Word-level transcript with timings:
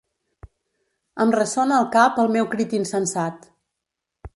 Em 1.25 1.35
ressona 1.37 1.77
al 1.83 1.87
cap 1.99 2.19
el 2.25 2.35
meu 2.39 2.51
crit 2.55 2.77
insensat. 2.83 3.51